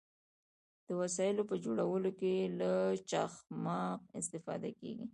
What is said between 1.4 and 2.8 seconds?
په جوړولو کې له